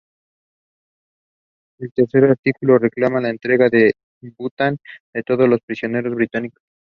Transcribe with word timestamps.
El 1.77 1.91
tercer 1.93 2.23
artículo 2.23 2.79
reclama 2.79 3.21
la 3.21 3.29
entrega 3.29 3.69
de 3.69 3.93
Bután 4.35 4.77
de 5.13 5.21
todos 5.21 5.47
los 5.47 5.59
prisioneros 5.63 6.15
británicos. 6.15 6.63